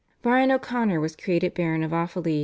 [0.23, 2.39] Brian O'Connor was created Baron of Offaly.